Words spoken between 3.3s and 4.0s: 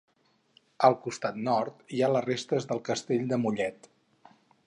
de Mollet.